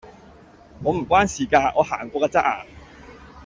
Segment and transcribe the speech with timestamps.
[0.83, 2.65] 我唔關事㗎，我行過㗎咋